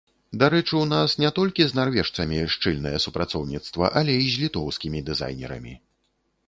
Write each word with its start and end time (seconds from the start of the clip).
Дарэчы, 0.43 0.73
у 0.77 0.85
нас 0.93 1.13
не 1.23 1.29
толькі 1.39 1.67
з 1.71 1.77
нарвежцамі 1.79 2.39
шчыльнае 2.55 2.95
супрацоўніцтва, 3.05 3.93
але 4.03 4.19
і 4.25 4.35
з 4.37 4.47
літоўскімі 4.47 5.05
дызайнерамі. 5.13 5.81